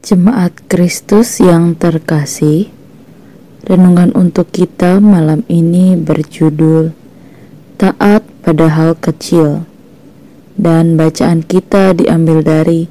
[0.00, 2.72] Jemaat Kristus yang terkasih,
[3.68, 6.96] renungan untuk kita malam ini berjudul
[7.76, 9.68] Taat pada hal kecil.
[10.56, 12.88] Dan bacaan kita diambil dari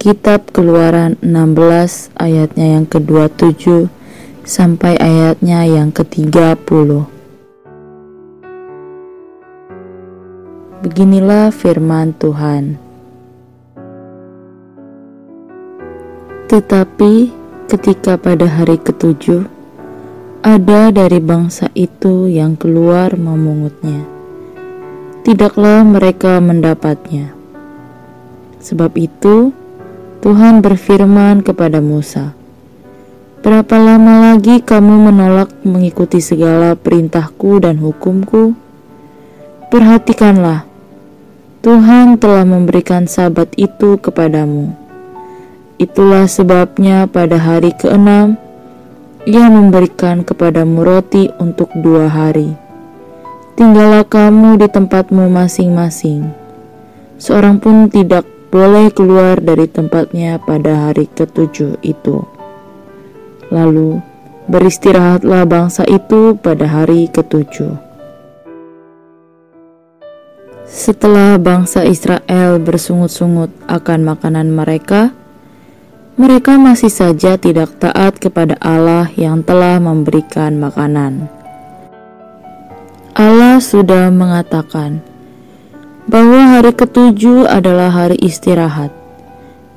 [0.00, 3.92] Kitab Keluaran 16 ayatnya yang ke-27
[4.40, 7.04] sampai ayatnya yang ke-30.
[10.88, 12.89] Beginilah firman Tuhan.
[16.50, 17.30] Tetapi
[17.70, 19.46] ketika pada hari ketujuh,
[20.42, 24.02] ada dari bangsa itu yang keluar memungutnya.
[25.22, 27.30] Tidaklah mereka mendapatnya.
[28.58, 29.54] Sebab itu,
[30.26, 32.34] Tuhan berfirman kepada Musa,
[33.46, 38.58] Berapa lama lagi kamu menolak mengikuti segala perintahku dan hukumku?
[39.70, 40.66] Perhatikanlah,
[41.62, 44.89] Tuhan telah memberikan sabat itu kepadamu
[45.80, 48.36] Itulah sebabnya pada hari keenam
[49.24, 52.52] ia memberikan kepadamu roti untuk dua hari.
[53.56, 56.36] Tinggallah kamu di tempatmu masing-masing.
[57.16, 62.28] Seorang pun tidak boleh keluar dari tempatnya pada hari ketujuh itu.
[63.48, 64.04] Lalu
[64.52, 67.72] beristirahatlah bangsa itu pada hari ketujuh.
[70.68, 75.16] Setelah bangsa Israel bersungut-sungut akan makanan mereka,
[76.20, 81.32] mereka masih saja tidak taat kepada Allah yang telah memberikan makanan.
[83.16, 85.00] Allah sudah mengatakan
[86.04, 88.92] bahwa hari ketujuh adalah hari istirahat.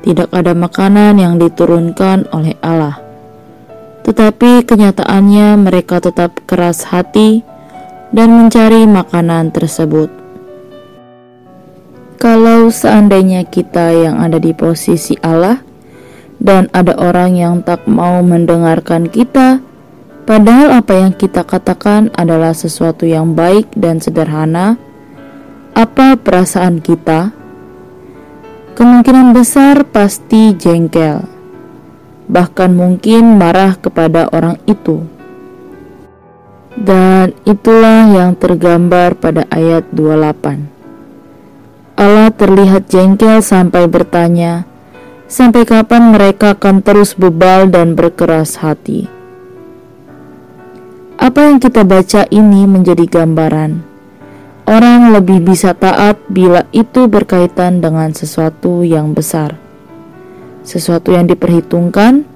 [0.03, 2.99] Tidak ada makanan yang diturunkan oleh Allah,
[4.03, 7.39] tetapi kenyataannya mereka tetap keras hati
[8.11, 10.11] dan mencari makanan tersebut.
[12.19, 15.63] Kalau seandainya kita yang ada di posisi Allah,
[16.39, 19.61] dan ada orang yang tak mau mendengarkan kita,
[20.23, 24.79] padahal apa yang kita katakan adalah sesuatu yang baik dan sederhana.
[25.73, 27.33] Apa perasaan kita?
[28.73, 31.21] Kemungkinan besar pasti jengkel,
[32.25, 35.05] bahkan mungkin marah kepada orang itu.
[36.73, 40.73] Dan itulah yang tergambar pada ayat 28.
[41.93, 44.65] Allah terlihat jengkel sampai bertanya,
[45.33, 49.09] Sampai kapan mereka akan terus bebal dan berkeras hati?
[51.17, 53.81] Apa yang kita baca ini menjadi gambaran.
[54.69, 59.57] Orang lebih bisa taat bila itu berkaitan dengan sesuatu yang besar,
[60.61, 62.29] sesuatu yang diperhitungkan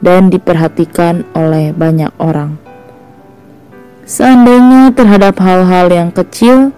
[0.00, 2.56] dan diperhatikan oleh banyak orang.
[4.08, 6.72] Seandainya terhadap hal-hal yang kecil,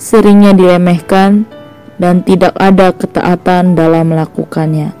[0.00, 1.44] seringnya diremehkan
[1.96, 4.92] dan tidak ada ketaatan dalam melakukannya.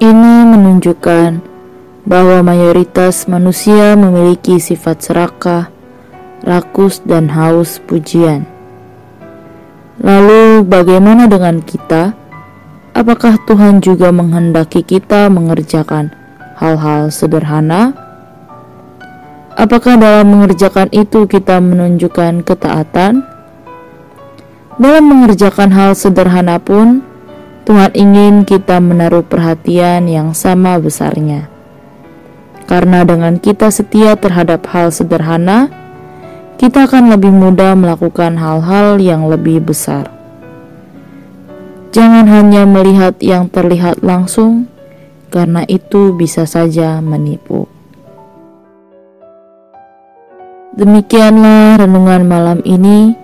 [0.00, 1.30] Ini menunjukkan
[2.04, 5.72] bahwa mayoritas manusia memiliki sifat serakah,
[6.44, 8.44] rakus, dan haus pujian.
[10.04, 12.12] Lalu, bagaimana dengan kita?
[12.94, 16.12] Apakah Tuhan juga menghendaki kita mengerjakan
[16.60, 17.96] hal-hal sederhana?
[19.54, 23.33] Apakah dalam mengerjakan itu kita menunjukkan ketaatan?
[24.74, 26.98] Dalam mengerjakan hal sederhana pun,
[27.62, 31.46] Tuhan ingin kita menaruh perhatian yang sama besarnya.
[32.66, 35.70] Karena dengan kita setia terhadap hal sederhana,
[36.58, 40.10] kita akan lebih mudah melakukan hal-hal yang lebih besar.
[41.94, 44.66] Jangan hanya melihat yang terlihat langsung,
[45.30, 47.70] karena itu bisa saja menipu.
[50.74, 53.23] Demikianlah renungan malam ini.